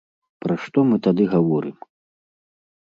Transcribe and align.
Пра 0.45 0.55
што 0.63 0.79
мы 0.93 0.99
тады 1.09 1.23
гаворым? 1.37 1.77